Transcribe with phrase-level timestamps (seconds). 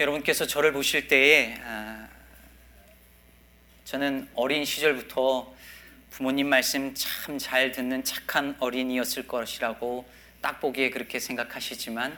[0.00, 2.08] 여러분께서 저를 보실 때에 아,
[3.84, 5.54] 저는 어린 시절부터
[6.10, 10.08] 부모님 말씀 참 잘 듣는 착한 어린이였을 것이라고
[10.40, 12.16] 딱 보기에 그렇게 생각하시지만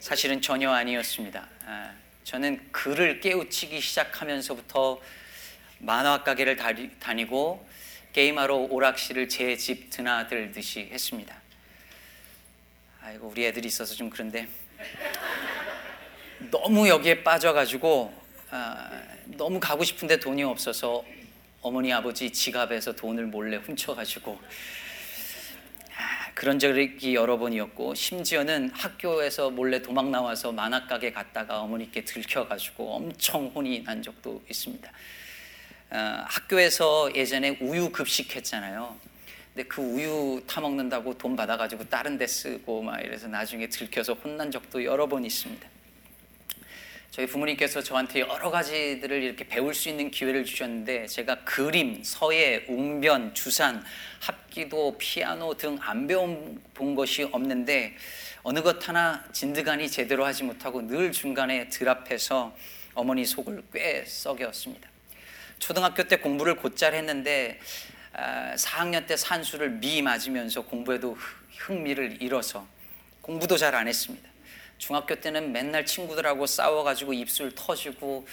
[0.00, 1.48] 사실은 전혀 아니었습니다.
[1.66, 1.92] 아,
[2.24, 5.00] 저는 글을 깨우치기 시작하면서부터
[5.78, 6.56] 만화 가게를
[6.98, 7.68] 다니고
[8.12, 11.34] 게임하러 오락실을 제 집 드나들듯이 했습니다.
[13.02, 14.46] 아이고 우리 애들이 있어서 좀 그런데
[16.50, 18.12] 너무 여기에 빠져가지고
[18.50, 18.90] 아,
[19.26, 21.04] 너무 가고 싶은데 돈이 없어서
[21.60, 24.38] 어머니 아버지 지갑에서 돈을 몰래 훔쳐가지고
[25.96, 32.96] 아, 그런 적이 여러 번이었고 심지어는 학교에서 몰래 도망 나와서 만화 가게 갔다가 어머니께 들켜가지고
[32.96, 34.90] 엄청 혼이 난 적도 있습니다.
[35.90, 38.96] 아, 학교에서 예전에 우유 급식했잖아요.
[39.54, 44.50] 근데 그 우유 타 먹는다고 돈 받아가지고 다른 데 쓰고 막 이래서 나중에 들켜서 혼난
[44.50, 45.68] 적도 여러 번 있습니다.
[47.12, 53.34] 저희 부모님께서 저한테 여러 가지들을 이렇게 배울 수 있는 기회를 주셨는데 제가 그림, 서예, 웅변,
[53.34, 53.84] 주산,
[54.18, 57.94] 합기도, 피아노 등 안 배운 본 것이 없는데
[58.42, 62.56] 어느 것 하나 진드간이 제대로 하지 못하고 늘 중간에 들 앞에서
[62.94, 64.88] 어머니 속을 꽤 썩였습니다.
[65.58, 67.60] 초등학교 때 공부를 곧잘 했는데
[68.56, 71.18] 4학년 아, 때 산수를 미 맞으면서 공부에도
[71.58, 72.66] 흥미를 잃어서
[73.20, 74.31] 공부도 잘 안 했습니다.
[74.78, 78.26] 중학교 때는 맨날 친구들하고 싸워가지고 입술 터지고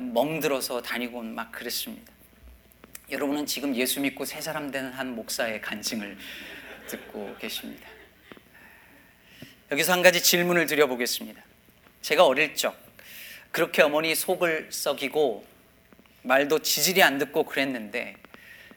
[0.00, 2.12] 멍들어서 다니고 막 그랬습니다.
[3.10, 6.16] 여러분은 지금 예수 믿고 새 사람 되는 한 목사의 간증을
[6.88, 7.88] 듣고 계십니다.
[9.70, 11.42] 여기서 한 가지 질문을 드려보겠습니다.
[12.02, 12.76] 제가 어릴 적
[13.50, 15.46] 그렇게 어머니 속을 썩이고
[16.22, 18.16] 말도 지질이 안 듣고 그랬는데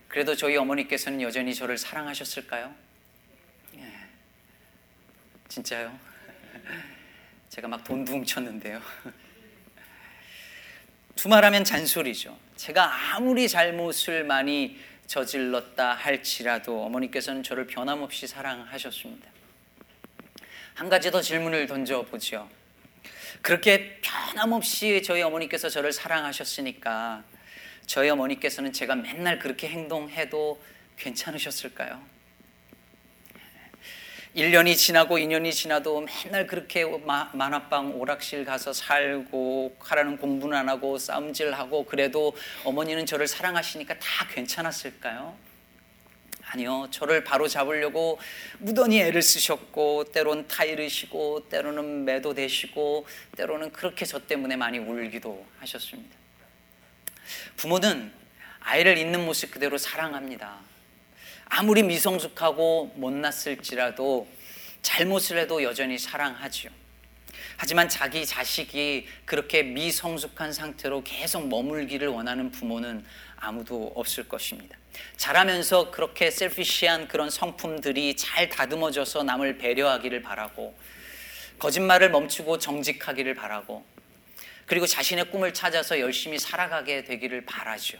[0.08, 2.74] 그래도 저희 어머니께서는 여전히 저를 사랑하셨을까요?
[3.78, 3.94] 예.
[5.48, 6.11] 진짜요?
[7.50, 8.82] 제가 막 돈도 훔쳤는데요.
[11.16, 12.38] 두말하면 잔소리죠.
[12.56, 14.78] 제가 아무리 잘못을 많이
[15.08, 19.30] 저질렀다 할지라도 어머니께서는 저를 변함없이 사랑하셨습니다.
[20.76, 22.50] 한 가지 더 질문을 던져보죠.
[23.42, 27.24] 그렇게 변함없이 저희 어머니께서 저를 사랑하셨으니까
[27.86, 30.62] 저희 어머니께서는 제가 맨날 그렇게 행동해도
[30.98, 32.11] 괜찮으셨을까요?
[34.36, 41.86] 1년이 지나고 2년이 지나도 맨날 그렇게 만화방 오락실 가서 살고 하라는 공부는 안 하고 싸움질하고
[41.86, 42.34] 그래도
[42.64, 45.36] 어머니는 저를 사랑하시니까 다 괜찮았을까요?
[46.46, 46.88] 아니요.
[46.92, 48.20] 저를 바로 잡으려고
[48.60, 53.06] 무던히 애를 쓰셨고 때론 타이르시고 때로는 매도 되시고
[53.36, 56.16] 때로는 그렇게 저 때문에 많이 울기도 하셨습니다.
[57.58, 58.12] 부모는
[58.62, 60.71] 아이를 있는 모습 그대로 사랑합니다.
[61.54, 64.26] 아무리 미성숙하고 못났을지라도
[64.82, 66.72] 잘못을 해도 여전히 사랑하지요.
[67.58, 74.78] 하지만 자기 자식이 그렇게 미성숙한 상태로 계속 머물기를 원하는 부모는 아무도 없을 것입니다.
[75.18, 80.74] 자라면서 그렇게 셀피시한 그런 성품들이 잘 다듬어져서 남을 배려하기를 바라고
[81.60, 83.86] 거짓말을 멈추고 정직하기를 바라고
[84.68, 87.98] 그리고 자신의 꿈을 찾아서 열심히 살아가게 되기를 바라죠.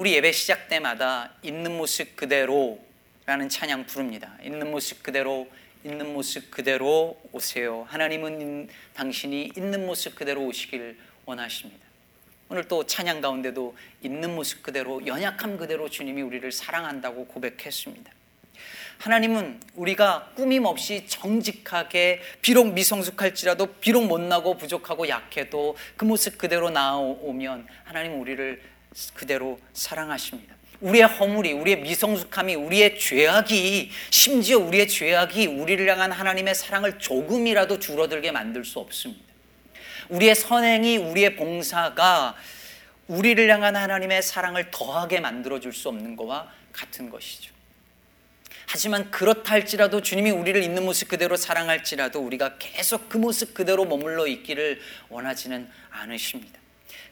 [0.00, 4.34] 우리 예배 시작 때마다 있는 모습 그대로라는 찬양 부릅니다.
[4.42, 5.46] 있는 모습 그대로
[5.84, 7.86] 있는 모습 그대로 오세요.
[7.86, 10.96] 하나님은 당신이 있는 모습 그대로 오시길
[11.26, 11.86] 원하십니다.
[12.48, 18.10] 오늘 또 찬양 가운데도 있는 모습 그대로 연약함 그대로 주님이 우리를 사랑한다고 고백했습니다.
[19.00, 27.66] 하나님은 우리가 꾸밈 없이 정직하게 비록 미성숙할지라도 비록 못나고 부족하고 약해도 그 모습 그대로 나오면
[27.84, 28.79] 하나님 우리를
[29.14, 30.54] 그대로 사랑하십니다.
[30.80, 38.30] 우리의 허물이, 우리의 미성숙함이, 우리의 죄악이, 심지어 우리의 죄악이 우리를 향한 하나님의 사랑을 조금이라도 줄어들게
[38.30, 39.24] 만들 수 없습니다.
[40.08, 42.34] 우리의 선행이, 우리의 봉사가
[43.08, 47.52] 우리를 향한 하나님의 사랑을 더하게 만들어줄 수 없는 것과 같은 것이죠.
[48.66, 54.28] 하지만 그렇다 할지라도 주님이 우리를 있는 모습 그대로 사랑할지라도 우리가 계속 그 모습 그대로 머물러
[54.28, 56.59] 있기를 원하지는 않으십니다.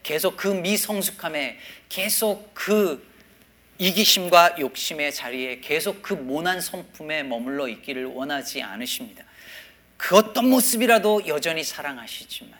[0.08, 1.58] 계속 그 미성숙함에
[1.90, 3.06] 계속 그
[3.76, 9.22] 이기심과 욕심의 자리에 계속 그 모난 성품에 머물러 있기를 원하지 않으십니다.
[9.98, 12.58] 그 어떤 모습이라도 여전히 사랑하시지만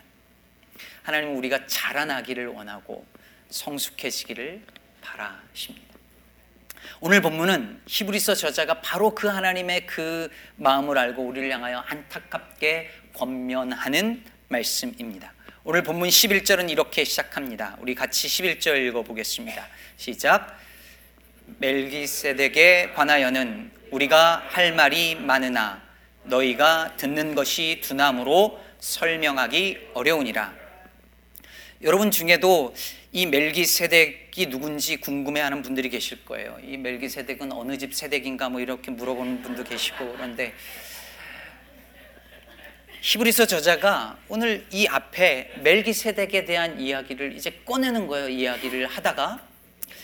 [1.01, 3.03] 하나님은 우리가 자라나기를 원하고
[3.49, 4.61] 성숙해지기를
[5.01, 5.95] 바라십니다.
[6.99, 15.33] 오늘 본문은 히브리서 저자가 바로 그 하나님의 그 마음을 알고 우리를 향하여 안타깝게 권면하는 말씀입니다.
[15.71, 17.77] 오늘 본문 11절은 이렇게 시작합니다.
[17.79, 19.67] 우리 같이 11절 읽어보겠습니다.
[19.97, 20.57] 시작.
[21.59, 25.79] 멜기세덱에 관하여는 우리가 할 말이 많으나
[26.23, 30.55] 너희가 듣는 것이 두나무로 설명하기 어려우니라.
[31.83, 32.73] 여러분 중에도
[33.11, 36.57] 이 멜기세덱이 누군지 궁금해하는 분들이 계실 거예요.
[36.63, 40.51] 이 멜기세덱은 어느 집 세덱인가 뭐 이렇게 물어보는 분도 계시고 그런데
[43.01, 48.27] 히브리서 저자가 오늘 이 앞에 멜기세덱에 대한 이야기를 이제 꺼내는 거예요.
[48.27, 49.39] 이야기를 하다가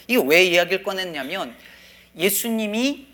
[0.07, 1.55] 이게 왜 이야기를 꺼냈냐면
[2.17, 3.07] 예수님이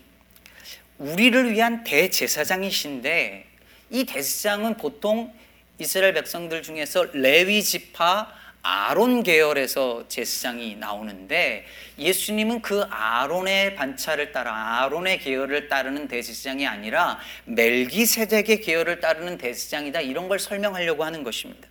[0.98, 3.46] 우리를 위한 대제사장이신데
[3.90, 5.34] 이 대제사장은 보통
[5.78, 8.32] 이스라엘 백성들 중에서 레위 지파
[8.62, 11.66] 아론 계열에서 제사장이 나오는데
[11.98, 20.28] 예수님은 그 아론의 반차를 따라 아론의 계열을 따르는 대제사장이 아니라 멜기세덱의 계열을 따르는 대제사장이다 이런
[20.28, 21.68] 걸 설명하려고 하는 것입니다.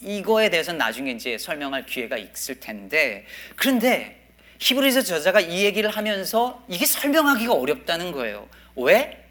[0.00, 4.20] 이거에 대해서는 나중에 이제 설명할 기회가 있을 텐데 그런데
[4.58, 8.48] 히브리서 저자가 이 얘기를 하면서 이게 설명하기가 어렵다는 거예요.
[8.74, 9.24] 왜?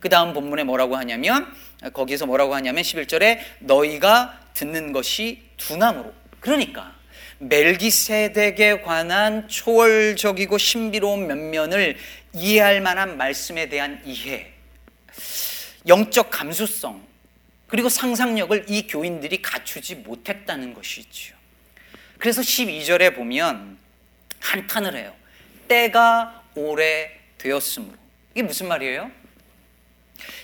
[0.00, 1.46] 그 다음 본문에 뭐라고 하냐면
[1.94, 6.96] 거기서 뭐라고 하냐면 11절에 너희가 듣는 것이 두나무로 그러니까
[7.38, 11.96] 멜기세덱에 관한 초월적이고 신비로운 면면을
[12.32, 14.52] 이해할 만한 말씀에 대한 이해
[15.86, 17.06] 영적 감수성
[17.66, 21.34] 그리고 상상력을 이 교인들이 갖추지 못했다는 것이죠.
[22.18, 23.76] 그래서 12절에 보면
[24.40, 25.14] 한탄을 해요.
[25.68, 27.96] 때가 오래 되었으므로.
[28.34, 29.10] 이게 무슨 말이에요?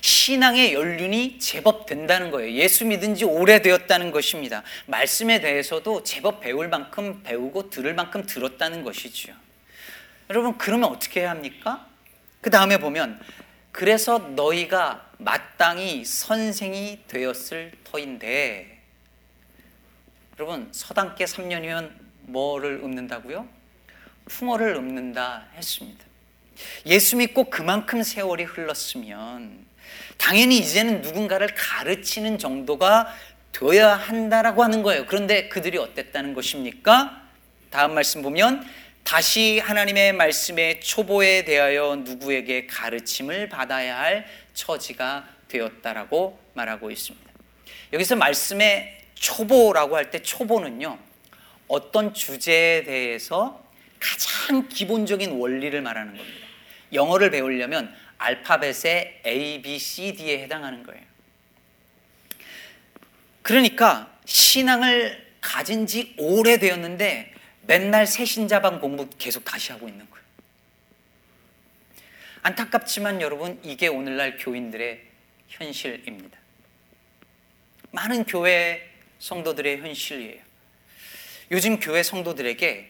[0.01, 2.53] 신앙의 연륜이 제법 된다는 거예요.
[2.53, 4.63] 예수 믿은 지 오래되었다는 것입니다.
[4.87, 9.33] 말씀에 대해서도 제법 배울 만큼 배우고 들을 만큼 들었다는 것이죠.
[10.31, 11.87] 여러분, 그러면 어떻게 해야 합니까?
[12.41, 13.21] 그 다음에 보면,
[13.71, 18.81] 그래서 너희가 마땅히 선생이 되었을 터인데,
[20.39, 21.93] 여러분, 서당께 3년이면
[22.23, 23.47] 뭐를 읊는다고요?
[24.27, 26.12] 풍어를 읊는다 했습니다.
[26.87, 29.67] 예수 믿고 그만큼 세월이 흘렀으면
[30.19, 33.15] 당연히 이제는 누군가를 가르치는 정도가
[33.53, 35.07] 되어야 한다라고 하는 거예요.
[35.07, 37.23] 그런데 그들이 어땠다는 것입니까?
[37.71, 38.67] 다음 말씀 보면
[39.05, 47.31] 다시 하나님의 말씀의 초보에 대하여 누구에게 가르침을 받아야 할 처지가 되었다라고 말하고 있습니다.
[47.93, 50.99] 여기서 말씀의 초보라고 할 때 초보는요.
[51.69, 53.63] 어떤 주제에 대해서
[53.99, 56.47] 가장 기본적인 원리를 말하는 겁니다.
[56.93, 61.03] 영어를 배우려면 알파벳의 A, B, C, D에 해당하는 거예요.
[63.43, 70.23] 그러니까 신앙을 가진 지 오래되었는데 맨날 새신자방 공부 계속 다시 하고 있는 거예요.
[72.43, 75.01] 안타깝지만 여러분 이게 오늘날 교인들의
[75.49, 76.39] 현실입니다.
[77.91, 78.89] 많은 교회
[79.19, 80.41] 성도들의 현실이에요.
[81.51, 82.89] 요즘 교회 성도들에게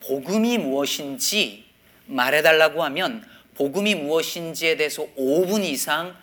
[0.00, 1.68] 복음이 무엇인지
[2.06, 6.16] 말해달라고 하면 복음이 무엇인지에 대해서 5분 이상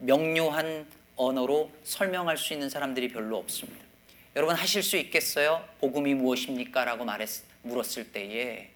[0.00, 3.78] 명료한 언어로 설명할 수 있는 사람들이 별로 없습니다.
[4.34, 5.64] 여러분 하실 수 있겠어요?
[5.80, 6.84] 복음이 무엇입니까?
[6.84, 7.28] 라고 말했,
[7.62, 8.70] 물었을 때에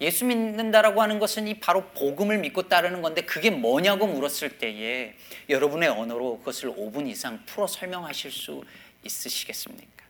[0.00, 5.14] 예수 믿는다라고 하는 것은 이 바로 복음을 믿고 따르는 건데 그게 뭐냐고 물었을 때에
[5.48, 8.62] 여러분의 언어로 그것을 5분 이상 풀어 설명하실 수
[9.02, 10.04] 있으시겠습니까?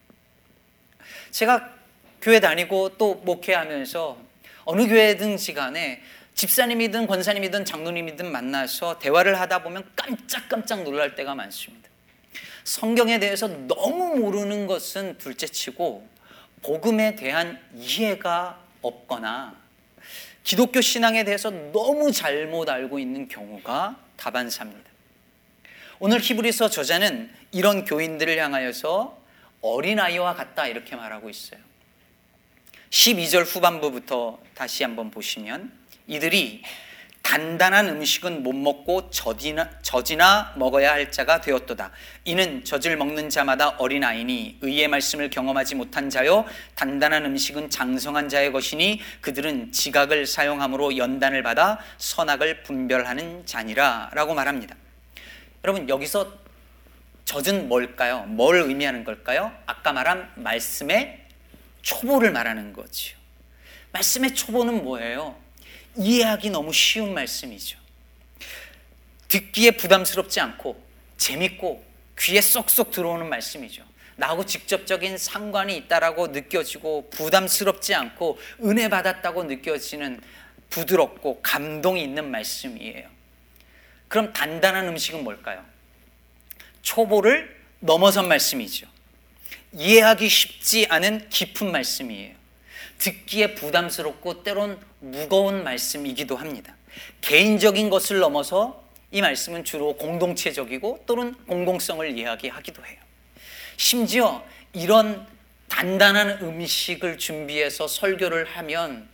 [1.30, 1.72] 제가
[2.20, 4.26] 교회 다니고 또 목회하면서
[4.66, 6.02] 어느 교회든지 간에
[6.37, 11.88] 집사님이든 권사님이든 장로님이든 만나서 대화를 하다 보면 깜짝깜짝 놀랄 때가 많습니다.
[12.62, 16.07] 성경에 대해서 너무 모르는 것은 둘째치고
[16.62, 19.57] 복음에 대한 이해가 없거나
[20.45, 24.90] 기독교 신앙에 대해서 너무 잘못 알고 있는 경우가 다반사입니다.
[26.00, 29.19] 오늘 히브리서 저자는 이런 교인들을 향하여서
[29.62, 31.61] 어린아이와 같다 이렇게 말하고 있어요.
[32.90, 36.62] 12절 후반부부터 다시 한번 보시면 이들이
[37.26, 41.90] 단단한 음식은 못 먹고 젖이나, 젖이나 먹어야 할 자가 되었도다.
[42.25, 46.44] 이는 젖을 먹는 자마다 어린아이니 의의 말씀을 경험하지 못한 자요
[46.76, 54.76] 단단한 음식은 장성한 자의 것이니 그들은 지각을 사용함으로 연단을 받아 선악을 분별하는 자니라 라고 말합니다.
[55.64, 56.32] 여러분 여기서
[57.25, 58.22] 젖은 뭘까요?
[58.28, 59.52] 뭘 의미하는 걸까요?
[59.66, 61.26] 아까 말한 말씀의
[61.82, 63.16] 초보를 말하는 거죠.
[63.90, 65.46] 말씀의 초보는 뭐예요?
[65.97, 67.79] 이해하기 너무 쉬운 말씀이죠.
[69.29, 70.83] 듣기에 부담스럽지 않고
[71.17, 71.85] 재밌고
[72.19, 73.85] 귀에 쏙쏙 들어오는 말씀이죠.
[74.17, 80.21] 나하고 직접적인 상관이 있다라고 느껴지고 부담스럽지 않고 은혜 받았다고 느껴지는
[80.71, 83.09] 부드럽고 감동이 있는 말씀이에요.
[84.09, 85.65] 그럼 단단한 음식은 뭘까요?
[86.83, 88.87] 초보를 넘어선 말씀이죠.
[89.73, 92.36] 이해하기 쉽지 않은 깊은 말씀이에요.
[92.99, 96.75] 듣기에 부담스럽고 때론 무거운 말씀이기도 합니다.
[97.21, 102.99] 개인적인 것을 넘어서 이 말씀은 주로 공동체적이고 또는 공공성을 이야기하기도 해요.
[103.76, 105.26] 심지어 이런
[105.69, 109.09] 단단한 음식을 준비해서 설교를 하면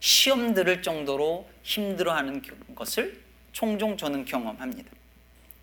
[0.00, 2.42] 시험 들을 정도로 힘들어하는
[2.74, 3.20] 것을
[3.52, 4.90] 종종 저는 경험합니다.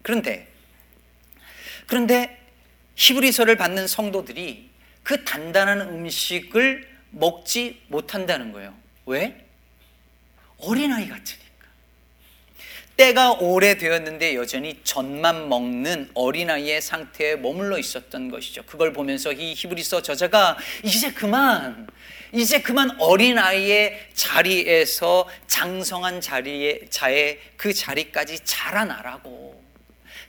[0.02, 0.48] 그런데
[1.88, 2.38] 그런데
[2.96, 4.70] 히브리서를 받는 성도들이
[5.04, 8.74] 그 단단한 음식을 먹지 못한다는 거예요.
[9.06, 9.46] 왜?
[10.58, 11.50] 어린아이 같으니까.
[12.98, 18.64] 때가 오래되었는데 여전히 젖만 먹는 어린아이의 상태에 머물러 있었던 것이죠.
[18.64, 21.88] 그걸 보면서 이 히브리서 저자가 이제 그만,
[22.34, 29.64] 이제 그만 어린아이의 자리에서 장성한 자리에, 자의 그 자리까지 자라나라고,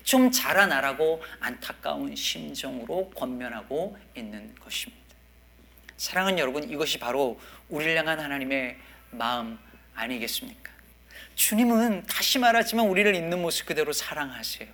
[0.04, 4.99] 좀 자라나라고 안타까운 심정으로 권면하고 있는 것입니다.
[6.00, 7.38] 사랑하는 여러분, 이것이 바로
[7.68, 8.78] 우리를 향한 하나님의
[9.10, 9.58] 마음
[9.94, 10.72] 아니겠습니까?
[11.34, 14.66] 주님은 다시 말하지만 우리를 있는 모습 그대로 사랑하세요.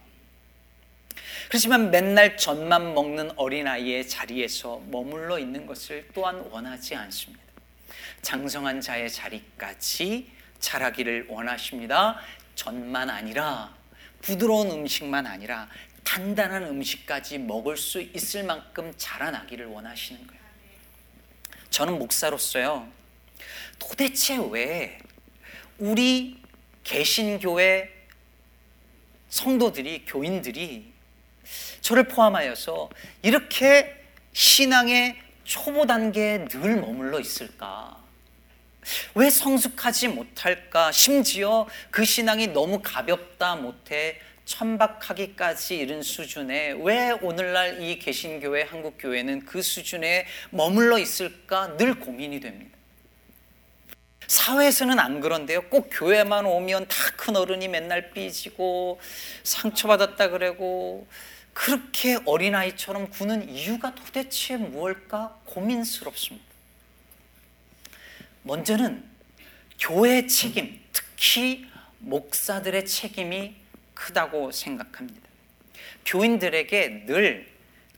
[1.48, 7.42] 그렇지만 맨날 젖만 먹는 어린아이의 자리에서 머물러 있는 것을 또한 원하지 않습니다.
[8.22, 10.30] 장성한 자의 자리까지
[10.60, 12.20] 자라기를 원하십니다.
[12.54, 13.74] 젖만 아니라
[14.22, 15.68] 부드러운 음식만 아니라
[16.04, 20.45] 단단한 음식까지 먹을 수 있을 만큼 자라나기를 원하시는 거예요.
[21.70, 22.88] 저는 목사로서요.
[23.78, 24.98] 도대체 왜
[25.78, 26.40] 우리
[26.84, 27.90] 개신교회
[29.28, 30.92] 성도들이 교인들이
[31.80, 32.90] 저를 포함하여서
[33.22, 33.94] 이렇게
[34.32, 37.96] 신앙의 초보 단계에 늘 머물러 있을까?
[39.14, 40.92] 왜 성숙하지 못할까?
[40.92, 49.44] 심지어 그 신앙이 너무 가볍다 못해 천박하기까지 이른 수준에 왜 오늘날 이 개신교회 한국 교회는
[49.44, 52.74] 그 수준에 머물러 있을까 늘 고민이 됩니다.
[54.26, 55.68] 사회에서는 안 그런데요.
[55.68, 59.00] 꼭 교회만 오면 다 큰 어른이 맨날 삐지고
[59.42, 61.08] 상처받았다 그러고
[61.52, 66.46] 그렇게 어린아이처럼 구는 이유가 도대체 무엇일까 고민스럽습니다.
[68.44, 69.02] 먼저는
[69.80, 71.66] 교회 책임, 특히
[71.98, 73.56] 목사들의 책임이
[73.96, 75.28] 크다고 생각합니다.
[76.04, 77.48] 교인들에게 늘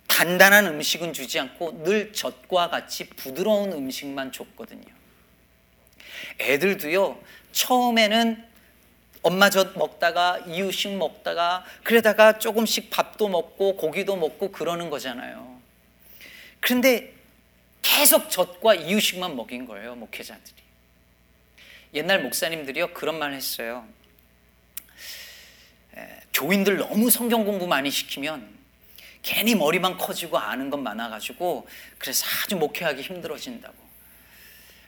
[0.07, 4.87] 단단한 음식은 주지 않고 늘 젖과 같이 부드러운 음식만 줬거든요.
[6.40, 8.45] 애들도요, 처음에는
[9.23, 15.61] 엄마 젖 먹다가 이유식 먹다가 그러다가 조금씩 밥도 먹고 고기도 먹고 그러는 거잖아요.
[16.61, 17.12] 그런데
[17.83, 20.57] 계속 젖과 이유식만 먹인 거예요, 목회자들이.
[21.95, 23.87] 옛날 목사님들이요, 그런 말 했어요.
[26.38, 28.57] 에, 교인들 너무 성경 공부 많이 시키면
[29.23, 31.66] 괜히 머리만 커지고 아는 것 많아가지고
[31.99, 33.75] 그래서 아주 목회하기 힘들어진다고.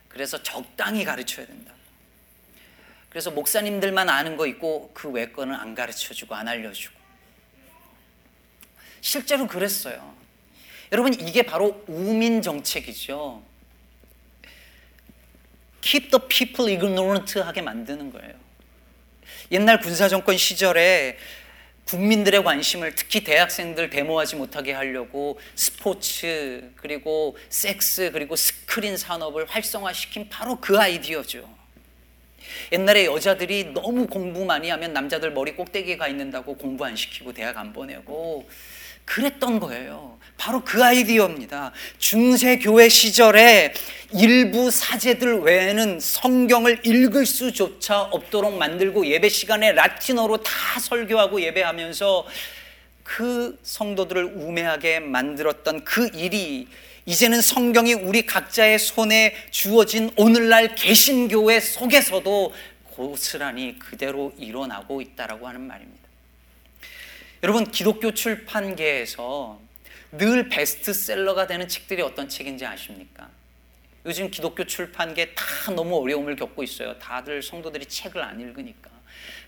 [0.09, 1.75] 그래서 적당히 가르쳐야 된다.
[3.09, 6.99] 그래서 목사님들만 아는 거 있고 그 외 거는 안 가르쳐 주고 안 알려주고.
[9.01, 10.15] 실제로 그랬어요.
[10.93, 13.43] 여러분, 이게 바로 우민 정책이죠.
[15.81, 18.35] Keep the people ignorant 하게 만드는 거예요.
[19.51, 21.17] 옛날 군사 정권 시절에
[21.91, 30.55] 국민들의 관심을 특히 대학생들 데모하지 못하게 하려고 스포츠 그리고 섹스 그리고 스크린 산업을 활성화시킨 바로
[30.61, 31.53] 그 아이디어죠.
[32.71, 37.59] 옛날에 여자들이 너무 공부 많이 하면 남자들 머리 꼭대기에 가 있는다고 공부 안 시키고 대학
[37.59, 38.49] 안 보내고
[39.05, 40.20] 그랬던 거예요.
[40.41, 41.71] 바로 그 아이디어입니다.
[41.99, 43.75] 중세교회 시절에
[44.15, 52.27] 일부 사제들 외에는 성경을 읽을 수조차 없도록 만들고 예배 시간에 라틴어로 다 설교하고 예배하면서
[53.03, 56.67] 그 성도들을 우매하게 만들었던 그 일이
[57.05, 62.55] 이제는 성경이 우리 각자의 손에 주어진 오늘날 개신교회 속에서도
[62.85, 66.01] 고스란히 그대로 일어나고 있다라고 하는 말입니다.
[67.43, 69.70] 여러분 기독교 출판계에서
[70.13, 73.29] 늘 베스트셀러가 되는 책들이 어떤 책인지 아십니까?
[74.07, 76.99] 요즘 기독교 출판계 다 너무 어려움을 겪고 있어요.
[76.99, 78.91] 다들 성도들이 책을 안 읽으니까.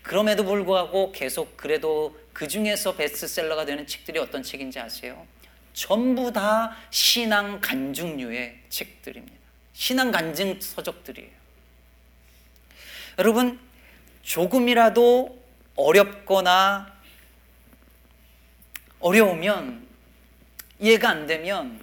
[0.03, 5.25] 그럼에도 불구하고 계속 그래도 그 중에서 베스트셀러가 되는 책들이 어떤 책인지 아세요?
[5.73, 9.37] 전부 다 신앙 간증류의 책들입니다.
[9.73, 11.31] 신앙 간증 서적들이에요.
[13.19, 13.59] 여러분,
[14.21, 15.41] 조금이라도
[15.75, 16.93] 어렵거나
[18.99, 19.87] 어려우면
[20.83, 21.79] 이해가 안 되면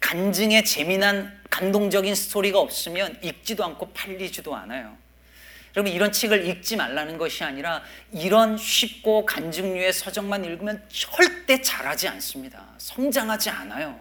[0.00, 4.96] 간증에 재미난 감동적인 스토리가 없으면 읽지도 않고 팔리지도 않아요.
[5.76, 12.66] 여러분 이런 책을 읽지 말라는 것이 아니라 이런 쉽고 간증류의 서적만 읽으면 절대 잘하지 않습니다.
[12.78, 14.00] 성장하지 않아요.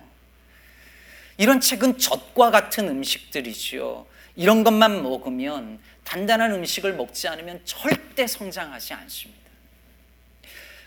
[1.37, 4.07] 이런 책은 젖과 같은 음식들이지요.
[4.35, 9.46] 이런 것만 먹으면 단단한 음식을 먹지 않으면 절대 성장하지 않습니다.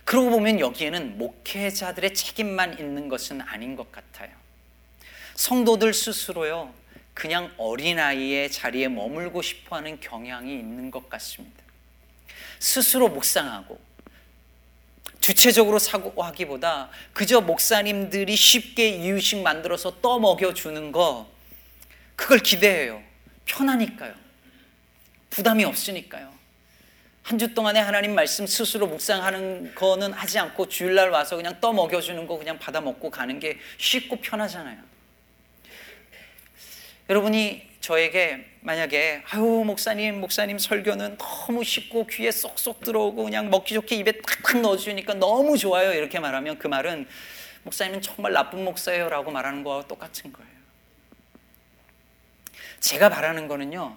[0.04, 4.30] 그러고 보면 여기에는 목회자들의 책임만 있는 것은 아닌 것 같아요.
[5.35, 6.75] 성도들 스스로요,
[7.14, 11.62] 그냥 어린아이의 자리에 머물고 싶어 하는 경향이 있는 것 같습니다.
[12.59, 13.80] 스스로 묵상하고,
[15.21, 21.30] 주체적으로 사고하기보다 그저 목사님들이 쉽게 이유식 만들어서 떠먹여 주는 거,
[22.16, 23.02] 그걸 기대해요.
[23.45, 24.14] 편하니까요.
[25.30, 26.39] 부담이 없으니까요.
[27.30, 32.26] 한 주 동안에 하나님 말씀 스스로 묵상하는 거는 하지 않고 주일날 와서 그냥 떠먹여 주는
[32.26, 34.76] 거 그냥 받아 먹고 가는 게 쉽고 편하잖아요.
[37.08, 43.94] 여러분이 저에게 만약에 아유 목사님 목사님 설교는 너무 쉽고 귀에 쏙쏙 들어오고 그냥 먹기 좋게
[43.94, 47.06] 입에 탁탁 넣어주니까 너무 좋아요 이렇게 말하면 그 말은
[47.62, 50.50] 목사님은 정말 나쁜 목사예요라고 말하는 거와 똑같은 거예요.
[52.80, 53.96] 제가 바라는 거는요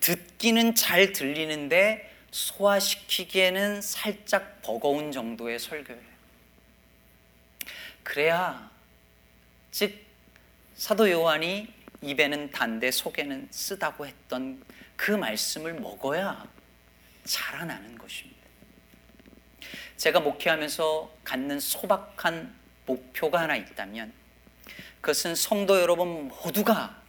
[0.00, 6.02] 듣기는 잘 들리는데 소화시키기에는 살짝 버거운 정도의 설교예요.
[8.02, 8.70] 그래야
[9.70, 10.04] 즉
[10.74, 11.72] 사도 요한이
[12.02, 14.60] 입에는 단데 속에는 쓰다고 했던
[14.96, 16.44] 그 말씀을 먹어야
[17.22, 18.42] 자라나는 것입니다.
[19.96, 22.52] 제가 목회하면서 갖는 소박한
[22.84, 24.12] 목표가 하나 있다면
[25.00, 27.00] 그것은 성도 여러분 모두가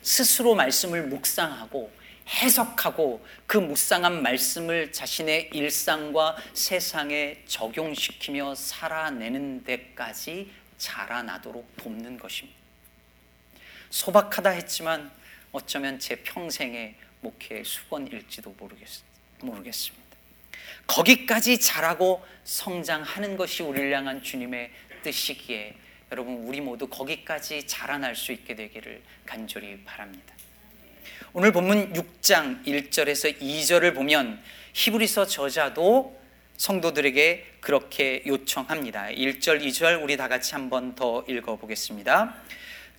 [0.00, 2.01] 스스로 말씀을 묵상하고
[2.32, 12.58] 해석하고 그 묵상한 말씀을 자신의 일상과 세상에 적용시키며 살아내는 데까지 자라나도록 돕는 것입니다.
[13.90, 15.12] 소박하다 했지만
[15.52, 18.88] 어쩌면 제 평생의 목회의 수건일지도 모르겠,
[19.72, 20.02] 습니다
[20.86, 24.70] 거기까지 자라고 성장하는 것이 우리를 향한 주님의
[25.02, 25.76] 뜻이기에
[26.10, 30.34] 여러분 우리 모두 거기까지 자라날 수 있게 되기를 간절히 바랍니다.
[31.34, 34.38] 오늘 본문 6장 1절에서 2절을 보면
[34.74, 36.14] 히브리서 저자도
[36.58, 39.06] 성도들에게 그렇게 요청합니다.
[39.06, 42.34] 1절, 2절 우리 다 같이 한번 더 읽어 보겠습니다.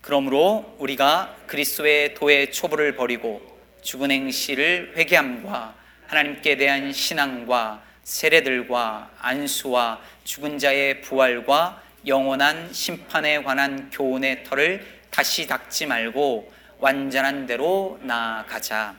[0.01, 3.39] 그러므로 우리가 그리스도의 도의 초보를 버리고
[3.83, 5.75] 죽은 행실을 회개함과
[6.07, 15.85] 하나님께 대한 신앙과 세례들과 안수와 죽은 자의 부활과 영원한 심판에 관한 교훈의 털을 다시 닦지
[15.85, 18.93] 말고 완전한 대로 나아가자.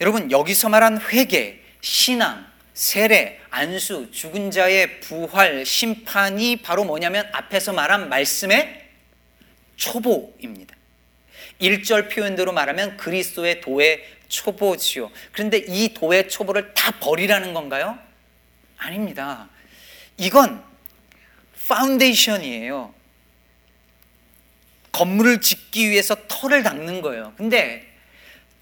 [0.00, 8.08] 여러분 여기서 말한 회개, 신앙, 세례, 안수, 죽은 자의 부활, 심판이 바로 뭐냐면 앞에서 말한
[8.08, 8.90] 말씀의
[9.74, 10.76] 초보입니다.
[11.60, 15.10] 1절 표현대로 말하면 그리스도의 도의 초보지요.
[15.32, 17.98] 그런데 이 도의 초보를 다 버리라는 건가요?
[18.76, 19.48] 아닙니다.
[20.16, 20.62] 이건
[21.66, 22.95] foundation이에요.
[24.96, 27.34] 건물을 짓기 위해서 터를 닦는 거예요.
[27.36, 27.86] 근데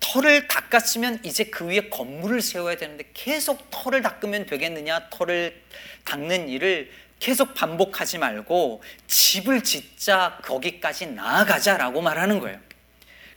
[0.01, 5.11] 터를 닦았으면 이제 그 위에 건물을 세워야 되는데 계속 터를 닦으면 되겠느냐?
[5.11, 5.63] 터를
[6.05, 12.59] 닦는 일을 계속 반복하지 말고 집을 짓자 거기까지 나아가자라고 말하는 거예요.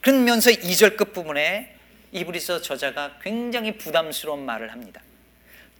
[0.01, 1.75] 그러면서 2절 끝부분에
[2.13, 5.01] 이브리서 저자가 굉장히 부담스러운 말을 합니다.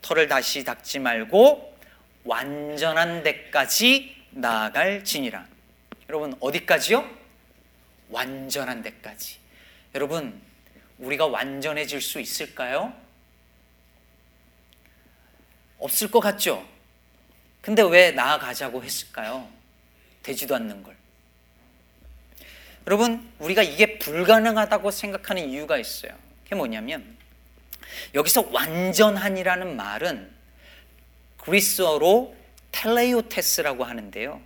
[0.03, 1.79] 털을 다시 닦지 말고
[2.25, 5.56] 완전한 데까지 나아갈 진이라.
[6.09, 7.09] 여러분 어디까지요?
[8.09, 9.37] 완전한 데까지.
[9.95, 10.41] 여러분
[10.99, 12.93] 우리가 완전해질 수 있을까요?
[15.79, 16.67] 없을 것 같죠?
[17.61, 19.47] 근데 왜 나아가자고 했을까요?
[20.23, 20.95] 되지도 않는 걸.
[22.87, 26.13] 여러분, 우리가 이게 불가능하다고 생각하는 이유가 있어요.
[26.43, 27.17] 그게 뭐냐면,
[28.13, 30.31] 여기서 완전한이라는 말은
[31.37, 32.35] 그리스어로
[32.71, 34.41] 텔레오테스라고 하는데요.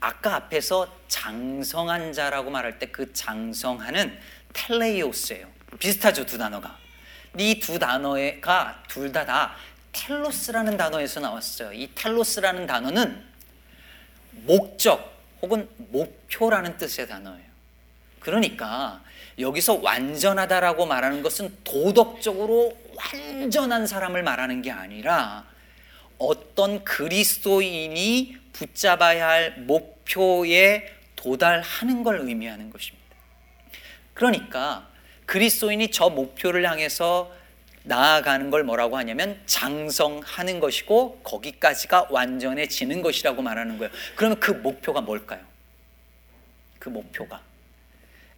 [0.00, 4.18] 아까 앞에서 장성한 자라고 말할 때 그 장성하는
[4.52, 5.46] 텔레이오스예요.
[5.78, 6.76] 비슷하죠, 두 단어가.
[7.38, 9.54] 이 두 단어가 둘 다 다
[9.92, 11.72] 텔로스라는 단어에서 나왔어요.
[11.72, 13.24] 이 텔로스라는 단어는
[14.44, 17.46] 목적 혹은 목표라는 뜻의 단어예요.
[18.20, 19.02] 그러니까
[19.38, 25.44] 여기서 완전하다라고 말하는 것은 도덕적으로 완전한 사람을 말하는 게 아니라
[26.18, 33.06] 어떤 그리스도인이 붙잡아야 할 목표에 도달하는 걸 의미하는 것입니다.
[34.14, 34.88] 그러니까
[35.26, 37.32] 그리스도인이 저 목표를 향해서
[37.82, 43.92] 나아가는 걸 뭐라고 하냐면 장성하는 것이고 거기까지가 완전해지는 것이라고 말하는 거예요.
[44.16, 45.40] 그러면 그 목표가 뭘까요?
[46.78, 47.42] 그 목표가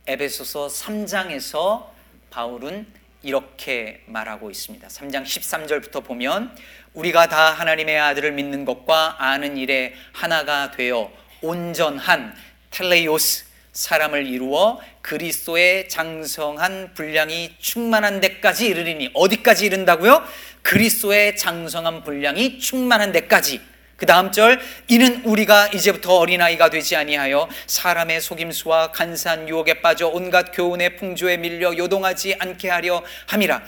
[0.06, 1.86] 에베소서 3장에서
[2.30, 2.86] 바울은
[3.22, 4.86] 이렇게 말하고 있습니다.
[4.86, 6.56] 3장 13절부터 보면
[6.94, 11.10] 우리가 다 하나님의 아들을 믿는 것과 아는 일에 하나가 되어
[11.42, 12.34] 온전한
[12.70, 20.26] 텔레이오스 사람을 이루어 그리스도의 장성한 분량이 충만한 데까지 이르리니 어디까지 이른다고요?
[20.62, 23.60] 그리스도의 장성한 분량이 충만한 데까지.
[23.98, 30.52] 그 다음 절 이는 우리가 이제부터 어린아이가 되지 아니하여 사람의 속임수와 간사한 유혹에 빠져 온갖
[30.52, 33.60] 교훈의 풍조에 밀려 요동하지 않게 하려 함이라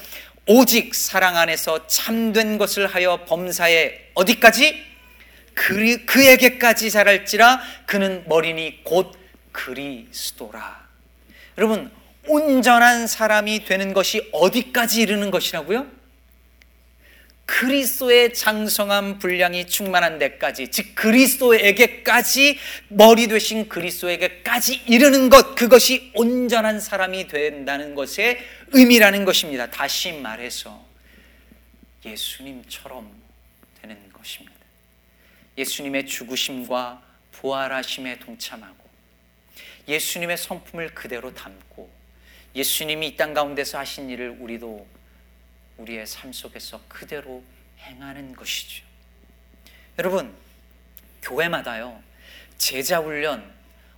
[0.47, 4.91] 오직 사랑 안에서 참된 것을 하여 범사에 어디까지
[5.53, 9.13] 그, 그에게까지 자랄지라 그는 머리니 곧
[9.51, 10.81] 그리스도라.
[11.59, 11.91] 여러분,
[12.29, 15.87] 온전한 사람이 되는 것이 어디까지 이르는 것이라고요?
[17.51, 22.57] 그리스도의 장성한 분량이 충만한 데까지, 즉 그리스도에게까지
[22.89, 29.69] 머리 되신 그리스도에게까지 이르는 것, 그것이 온전한 사람이 된다는 것의 의미라는 것입니다.
[29.69, 30.87] 다시 말해서
[32.05, 33.11] 예수님처럼
[33.83, 34.55] 되는 것입니다.
[35.59, 38.89] 예수님의 죽으심과 부활하심에 동참하고
[39.89, 41.91] 예수님의 성품을 그대로 담고
[42.55, 45.00] 예수님이 이 땅 가운데서 하신 일을 우리도
[45.81, 47.43] 우리의 삶 속에서 그대로
[47.81, 48.85] 행하는 것이죠.
[49.99, 50.35] 여러분,
[51.23, 52.03] 교회마다요,
[52.59, 53.53] 제자 훈련,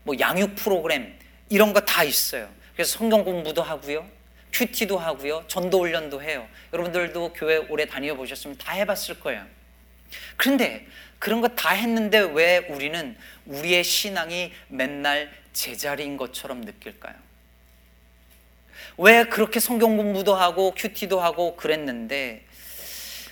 [0.05, 1.19] 뭐 양육 프로그램,
[1.49, 2.49] 이런 거 다 있어요.
[2.75, 4.09] 그래서 성경 공부도 하고요,
[4.53, 6.49] 큐티도 하고요, 전도 훈련도 해요.
[6.73, 9.47] 여러분들도 교회 오래 다녀 보셨으면 다 해봤을 거예요.
[10.37, 10.87] 그런데
[11.19, 13.17] 그런 거 다 했는데 왜 우리는
[13.47, 17.15] 우리의 신앙이 맨날 제자리인 것처럼 느낄까요?
[18.99, 22.45] 왜 그렇게 성경 공부도 하고 큐티도 하고 그랬는데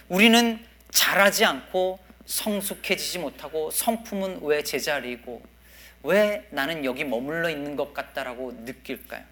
[0.09, 5.43] 우리는 잘하지 않고 성숙해지지 못하고 성품은 왜 제자리고
[6.03, 9.23] 왜 나는 여기 머물러 있는 것 같다라고 느낄까요?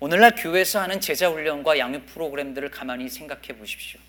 [0.00, 4.00] 오늘날 교회에서 하는 제자 훈련과 양육 프로그램들을 가만히 생각해 보십시오.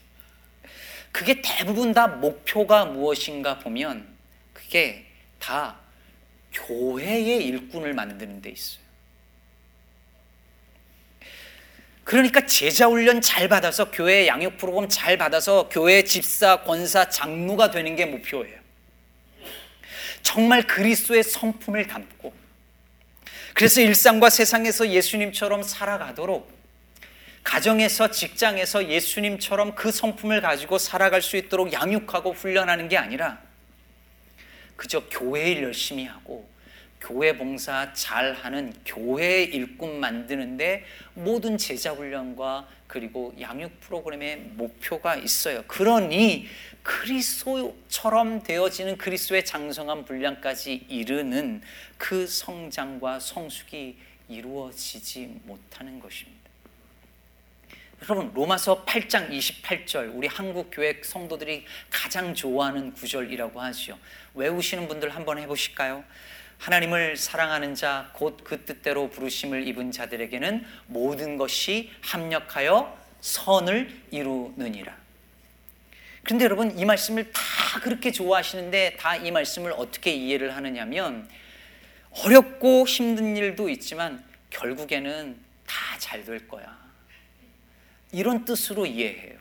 [1.12, 4.08] 그게 대부분 다 목표가 무엇인가 보면
[4.54, 5.06] 그게
[5.40, 5.78] 다
[6.54, 8.89] 교회의 일꾼을 만드는 데 있어요.
[12.10, 17.96] 그러니까 제자 훈련 잘 받아서 교회 양육 프로그램 잘 받아서 교회 집사, 권사, 장로가 되는
[17.96, 18.58] 게 목표예요.
[20.24, 22.34] 정말 그리스도의 성품을 담고
[23.54, 26.52] 그래서 일상과 세상에서 예수님처럼 살아가도록
[27.44, 33.40] 가정에서 직장에서 예수님처럼 그 성품을 가지고 살아갈 수 있도록 양육하고 훈련하는 게 아니라
[34.76, 36.50] 그저 교회 일 열심히 하고
[37.02, 40.84] 교회 봉사 잘하는 교회 일꾼 만드는데
[41.14, 45.64] 모든 제자 훈련과 그리고 양육 프로그램의 목표가 있어요.
[45.68, 46.48] 그러니
[46.84, 51.62] 그리스도처럼 되어지는 그리스도의 장성한 분량까지 이르는
[51.98, 56.40] 그 성장과 성숙이 이루어지지 못하는 것입니다.
[58.04, 64.00] 여러분 로마서 8장 28절 우리 한국 교회 성도들이 가장 좋아하는 구절이라고 하죠.
[64.36, 66.04] 외우시는 분들 한번 해보실까요?
[66.60, 74.96] 하나님을 사랑하는 자 곧 그 뜻대로 부르심을 입은 자들에게는 모든 것이 합력하여 선을 이루느니라.
[76.24, 77.42] 그런데 여러분 이 말씀을 다
[77.82, 81.28] 그렇게 좋아하시는데 다 이 말씀을 어떻게 이해를 하느냐면
[82.12, 86.78] 어렵고 힘든 일도 있지만 결국에는 다 잘 될 거야.
[88.12, 89.38] 이런 뜻으로 이해해요.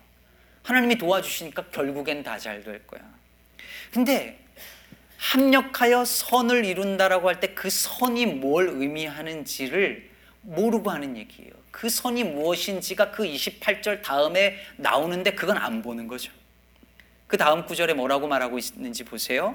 [0.62, 3.00] 하나님이 도와주시니까 결국엔 다 잘 될 거야.
[3.90, 4.38] 근데
[5.18, 10.08] 합력하여 선을 이룬다라고 할 때 그 선이 뭘 의미하는지를
[10.42, 11.52] 모르고 하는 얘기예요.
[11.70, 16.32] 그 선이 무엇인지가 그 28절 다음에 나오는데 그건 안 보는 거죠.
[17.26, 19.54] 그 다음 구절에 뭐라고 말하고 있는지 보세요.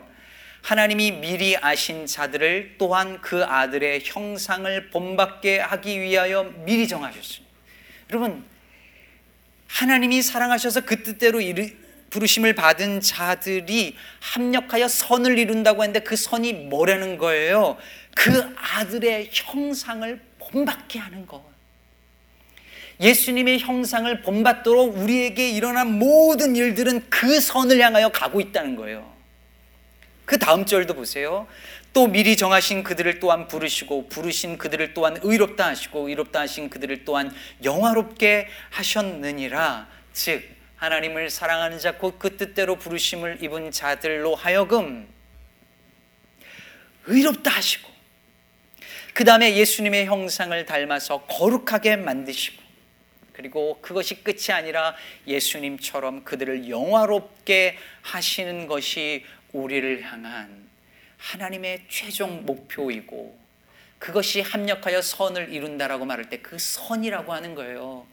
[0.61, 7.53] 하나님이 미리 아신 자들을 또한 그 아들의 형상을 본받게 하기 위하여 미리 정하셨습니다.
[8.11, 8.45] 여러분,
[9.67, 11.41] 하나님이 사랑하셔서 그 뜻대로
[12.13, 17.75] 부르심을 받은 자들이 합력하여 선을 이룬다고 했는데 그 선이 뭐라는 거예요?
[18.15, 21.43] 그 아들의 형상을 본받게 하는 것.
[22.99, 29.11] 예수님의 형상을 본받도록 우리에게 일어난 모든 일들은 그 선을 향하여 가고 있다는 거예요.
[30.25, 31.47] 그 다음 절도 보세요.
[31.93, 37.33] 또 미리 정하신 그들을 또한 부르시고 부르신 그들을 또한 의롭다 하시고 의롭다 하신 그들을 또한
[37.63, 39.87] 영화롭게 하셨느니라.
[40.13, 45.07] 즉 하나님을 사랑하는 자 곧 그 뜻대로 부르심을 입은 자들로 하여금
[47.05, 47.89] 의롭다 하시고
[49.13, 52.61] 그 다음에 예수님의 형상을 닮아서 거룩하게 만드시고
[53.31, 54.93] 그리고 그것이 끝이 아니라
[55.25, 60.67] 예수님처럼 그들을 영화롭게 하시는 것이 우리를 향한
[61.17, 63.39] 하나님의 최종 목표이고
[63.99, 68.05] 그것이 합력하여 선을 이룬다라고 말할 때 그 선이라고 하는 거예요.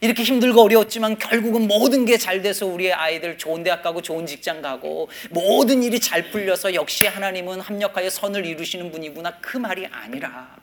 [0.00, 4.60] 이렇게 힘들고 어려웠지만 결국은 모든 게 잘 돼서 우리의 아이들 좋은 대학 가고 좋은 직장
[4.62, 10.56] 가고 모든 일이 잘 풀려서 역시 하나님은 합력하여 선을 이루시는 분이구나 그 말이 아니라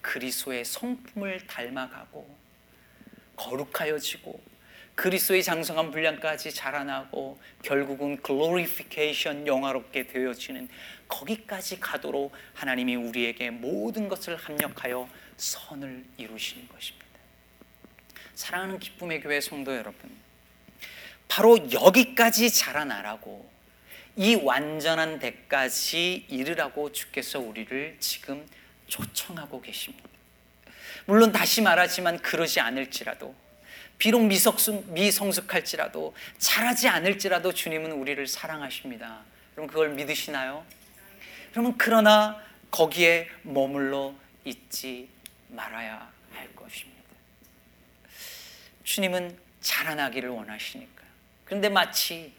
[0.00, 2.36] 그리스도의 성품을 닮아가고
[3.36, 4.40] 거룩하여지고
[4.94, 10.68] 그리스도의 장성한 분량까지 자라나고 결국은 글로리피케이션 영화롭게 되어지는
[11.08, 17.03] 거기까지 가도록 하나님이 우리에게 모든 것을 합력하여 선을 이루시는 것입니다.
[18.34, 20.10] 사랑하는 기쁨의 교회 성도 여러분,
[21.28, 23.50] 바로 여기까지 자라나라고
[24.16, 28.46] 이 완전한 데까지 이르라고 주께서 우리를 지금
[28.86, 30.08] 초청하고 계십니다.
[31.06, 33.34] 물론 다시 말하지만 그러지 않을지라도
[33.98, 39.20] 비록 미성숙, 미성숙할지라도 잘하지 않을지라도 주님은 우리를 사랑하십니다.
[39.54, 40.64] 그럼 그걸 믿으시나요?
[41.52, 45.08] 그러면 그러나 거기에 머물러 있지
[45.48, 46.13] 말아야.
[48.84, 51.08] 주님은 자라나기를 원하시니까요.
[51.44, 52.32] 그런데 마치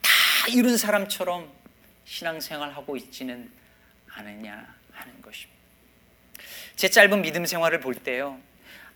[0.00, 1.50] 다 이룬 사람처럼
[2.04, 3.50] 신앙생활하고 있지는
[4.08, 5.58] 않느냐 하는 것입니다.
[6.76, 8.40] 제 짧은 믿음 생활을 볼 때요.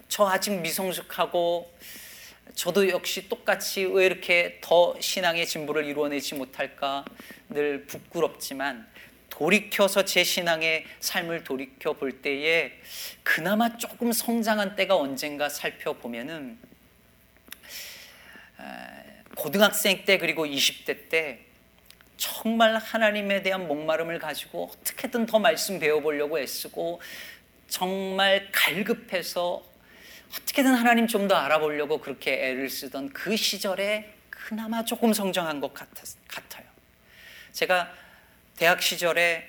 [0.08, 1.72] 저 아직 미성숙하고
[2.54, 7.04] 저도 역시 똑같이 왜 이렇게 더 신앙의 진보를 이루어내지 못할까
[7.48, 8.86] 늘 부끄럽지만
[9.42, 12.78] 돌이켜서 제 신앙의 삶을 돌이켜 볼 때에
[13.24, 16.56] 그나마 조금 성장한 때가 언젠가 살펴보면은
[19.34, 21.40] 고등학생 때 그리고 20대 때
[22.16, 27.00] 정말 하나님에 대한 목마름을 가지고 어떻게든 더 말씀 배워보려고 애쓰고
[27.66, 29.64] 정말 갈급해서
[30.36, 36.66] 어떻게든 하나님 좀 더 알아보려고 그렇게 애를 쓰던 그 시절에 그나마 조금 성장한 것 같아요.
[37.50, 38.01] 제가
[38.56, 39.44] 대학 시절에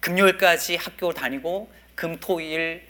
[0.00, 2.86] 금요일까지 학교 다니고 금토일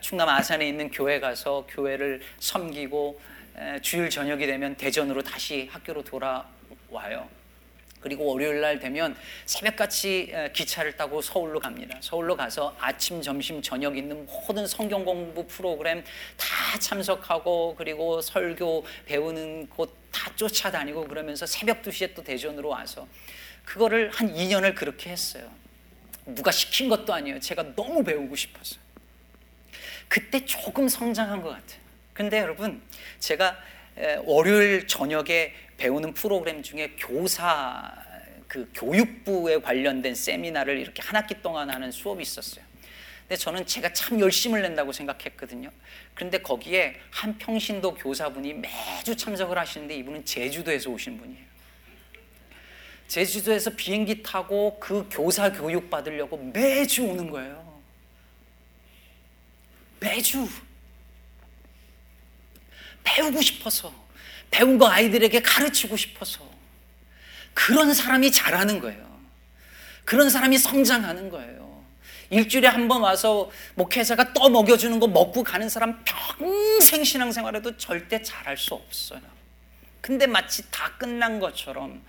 [0.00, 3.20] 충남 아산에 있는 교회 가서 교회를 섬기고
[3.82, 7.28] 주일 저녁이 되면 대전으로 다시 학교로 돌아와요.
[8.00, 9.16] 그리고 월요일 날 되면
[9.46, 11.96] 새벽같이 기차를 타고 서울로 갑니다.
[12.00, 16.02] 서울로 가서 아침, 점심, 저녁 있는 모든 성경 공부 프로그램
[16.36, 23.08] 다 참석하고 그리고 설교 배우는 곳 다 쫓아다니고 그러면서 새벽 2시에 또 대전으로 와서
[23.64, 25.50] 그거를 한 2년을 그렇게 했어요.
[26.26, 27.40] 누가 시킨 것도 아니에요.
[27.40, 28.76] 제가 너무 배우고 싶어서.
[30.08, 31.80] 그때 조금 성장한 것 같아요.
[32.12, 32.82] 근데 여러분,
[33.18, 33.58] 제가
[34.24, 37.92] 월요일 저녁에 배우는 프로그램 중에 교사
[38.46, 42.62] 그 교육부에 관련된 세미나를 이렇게 한 학기 동안 하는 수업이 있었어요.
[43.22, 45.70] 근데 저는 제가 참 열심을 낸다고 생각했거든요.
[46.14, 51.51] 그런데 거기에 한 평신도 교사분이 매주 참석을 하시는데 이분은 제주도에서 오신 분이에요.
[53.08, 57.80] 제주도에서 비행기 타고 그 교사 교육 받으려고 매주 오는 거예요.
[60.00, 60.48] 매주
[63.04, 63.92] 배우고 싶어서
[64.50, 66.48] 배운 거 아이들에게 가르치고 싶어서
[67.54, 69.12] 그런 사람이 잘하는 거예요.
[70.04, 71.62] 그런 사람이 성장하는 거예요.
[72.30, 78.56] 일주일에 한 번 와서 목회자가 떠 먹여주는 거 먹고 가는 사람 평생 신앙생활에도 절대 잘할
[78.56, 79.20] 수 없어요.
[80.00, 82.02] 근데 마치 다 끝난 것처럼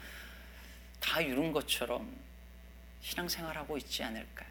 [1.04, 2.10] 다 이룬 것처럼
[3.02, 4.48] 신앙생활하고 있지 않을까요?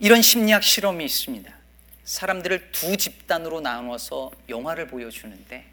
[0.00, 1.54] 이런 심리학 실험이 있습니다.
[2.04, 5.64] 사람들을 두 집단으로 나누어서 영화를 보여주는데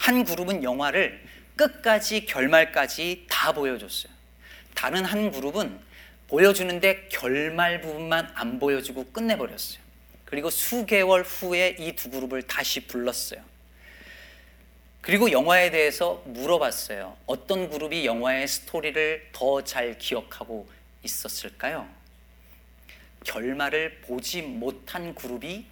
[0.00, 1.22] 한 그룹은 영화를
[1.56, 4.10] 끝까지 결말까지 다 보여줬어요.
[4.74, 5.78] 다른 한 그룹은
[6.28, 9.80] 보여주는데 결말 부분만 안 보여주고 끝내버렸어요.
[10.24, 13.42] 그리고 수개월 후에 이 두 그룹을 다시 불렀어요.
[15.00, 17.16] 그리고 영화에 대해서 물어봤어요.
[17.26, 20.68] 어떤 그룹이 영화의 스토리를 더 잘 기억하고
[21.02, 21.88] 있었을까요?
[23.24, 25.66] 결말을 보지 못한 그룹이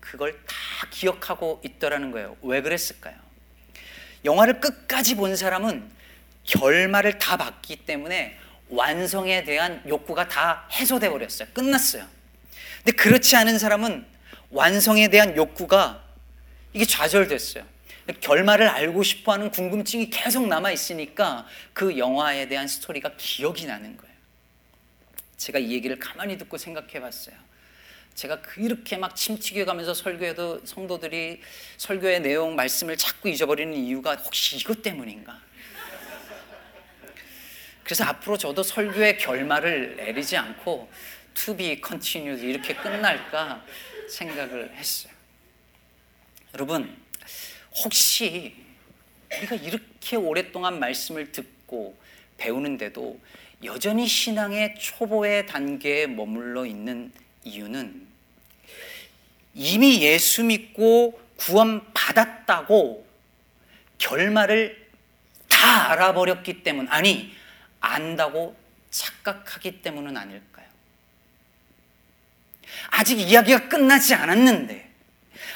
[0.00, 0.54] 그걸 다
[0.90, 2.36] 기억하고 있더라는 거예요.
[2.42, 3.14] 왜 그랬을까요?
[4.24, 5.90] 영화를 끝까지 본 사람은
[6.44, 8.36] 결말을 다 봤기 때문에
[8.70, 11.48] 완성에 대한 욕구가 다 해소돼 버렸어요.
[11.52, 12.06] 끝났어요.
[12.78, 14.06] 근데 그렇지 않은 사람은
[14.50, 16.02] 완성에 대한 욕구가
[16.72, 17.64] 이게 좌절됐어요.
[18.20, 24.14] 결말을 알고 싶어 하는 궁금증이 계속 남아 있으니까 그 영화에 대한 스토리가 기억이 나는 거예요.
[25.36, 27.36] 제가 이 얘기를 가만히 듣고 생각해 봤어요.
[28.14, 31.40] 제가 그렇게 막 침튀겨 가면서 설교해도 성도들이
[31.76, 35.40] 설교의 내용, 말씀을 자꾸 잊어버리는 이유가 혹시 이것 때문인가?
[37.84, 40.90] 그래서 앞으로 저도 설교의 결말을 내리지 않고
[41.34, 43.64] to be continued 이렇게 끝날까
[44.08, 45.12] 생각을 했어요.
[46.54, 47.00] 여러분,
[47.76, 48.54] 혹시
[49.36, 51.98] 우리가 이렇게 오랫동안 말씀을 듣고
[52.36, 53.20] 배우는데도
[53.64, 57.12] 여전히 신앙의 초보의 단계에 머물러 있는
[57.44, 58.06] 이유는
[59.54, 63.06] 이미 예수 믿고 구원 받았다고
[63.98, 64.88] 결말을
[65.48, 67.32] 다 알아버렸기 때문 아니
[67.80, 68.56] 안다고
[68.90, 70.66] 착각하기 때문은 아닐까요?
[72.90, 74.87] 아직 이야기가 끝나지 않았는데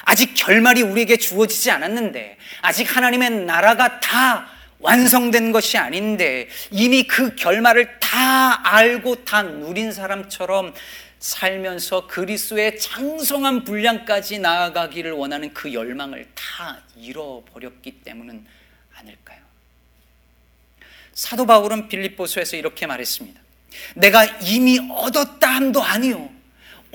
[0.03, 4.47] 아직 결말이 우리에게 주어지지 않았는데 아직 하나님의 나라가 다
[4.79, 10.73] 완성된 것이 아닌데 이미 그 결말을 다 알고 다 누린 사람처럼
[11.19, 18.45] 살면서 그리스도의 장성한 분량까지 나아가기를 원하는 그 열망을 다 잃어버렸기 때문은
[18.95, 19.39] 아닐까요?
[21.13, 23.39] 사도 바울은 빌립보서에서 이렇게 말했습니다.
[23.95, 26.29] 내가 이미 얻었다 함도 아니요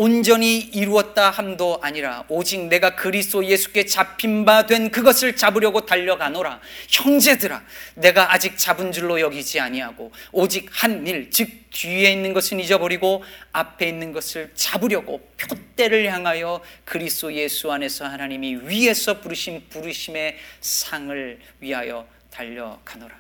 [0.01, 6.61] 온전히 이루었다 함도 아니라 오직 내가 그리스도 예수께 잡힌 바 된 그것을 잡으려고 달려가노라.
[6.89, 7.63] 형제들아
[7.97, 13.89] 내가 아직 잡은 줄로 여기지 아니하고 오직 한 일 즉 뒤에 있는 것은 잊어버리고 앞에
[13.89, 23.17] 있는 것을 잡으려고 표대를 향하여 그리스도 예수 안에서 하나님이 위에서 부르신 부르심의 상을 위하여 달려가노라.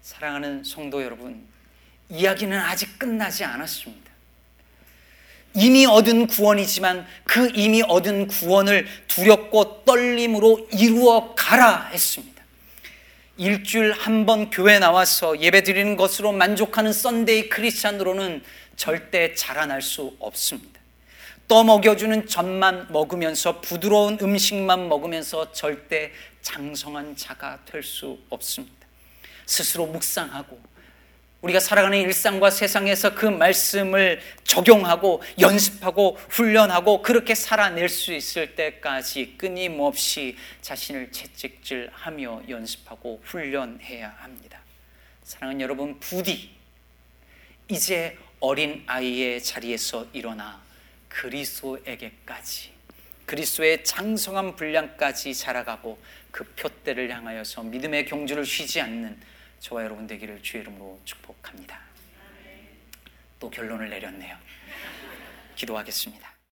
[0.00, 1.44] 사랑하는 성도 여러분
[2.08, 4.09] 이야기는 아직 끝나지 않았습니다
[5.54, 12.40] 이미 얻은 구원이지만 그 이미 얻은 구원을 두렵고 떨림으로 이루어 가라 했습니다.
[13.36, 18.42] 일주일 한 번 교회 나와서 예배 드리는 것으로 만족하는 썬데이 크리스찬으로는
[18.76, 20.78] 절대 자라날 수 없습니다.
[21.48, 28.86] 떠먹여주는 젖만 먹으면서 부드러운 음식만 먹으면서 절대 장성한 자가 될 수 없습니다.
[29.46, 30.60] 스스로 묵상하고
[31.42, 40.36] 우리가 살아가는 일상과 세상에서 그 말씀을 적용하고 연습하고 훈련하고 그렇게 살아낼 수 있을 때까지 끊임없이
[40.60, 44.60] 자신을 채찍질하며 연습하고 훈련해야 합니다.
[45.24, 46.50] 사랑하는 여러분, 부디
[47.68, 50.60] 이제 어린 아이의 자리에서 일어나
[51.08, 52.72] 그리스도에게까지
[53.24, 55.98] 그리스도의 장성한 분량까지 자라가고
[56.30, 59.16] 그 표대를 향하여서 믿음의 경주를 쉬지 않는
[59.60, 61.78] 저와 여러분 되기를 주의 이름으로 축복합니다.
[63.38, 64.36] 또 결론을 내렸네요.
[65.54, 66.29] 기도하겠습니다.